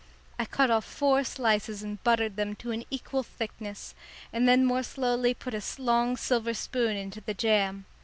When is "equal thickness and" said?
2.89-4.47